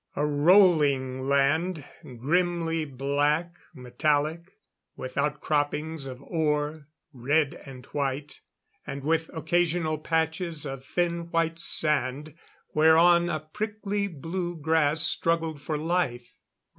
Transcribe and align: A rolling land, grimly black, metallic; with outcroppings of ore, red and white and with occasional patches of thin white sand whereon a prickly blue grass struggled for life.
A 0.15 0.25
rolling 0.25 1.21
land, 1.27 1.85
grimly 2.03 2.85
black, 2.85 3.55
metallic; 3.75 4.57
with 4.95 5.15
outcroppings 5.15 6.07
of 6.07 6.23
ore, 6.23 6.87
red 7.13 7.61
and 7.67 7.85
white 7.93 8.41
and 8.87 9.03
with 9.03 9.29
occasional 9.31 9.99
patches 9.99 10.65
of 10.65 10.83
thin 10.83 11.29
white 11.29 11.59
sand 11.59 12.33
whereon 12.73 13.29
a 13.29 13.41
prickly 13.41 14.07
blue 14.07 14.57
grass 14.57 15.01
struggled 15.03 15.61
for 15.61 15.77
life. 15.77 16.33